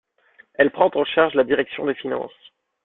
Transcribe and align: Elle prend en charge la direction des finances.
Elle 0.55 0.71
prend 0.71 0.89
en 0.95 1.05
charge 1.05 1.35
la 1.35 1.43
direction 1.43 1.85
des 1.85 1.93
finances. 1.93 2.33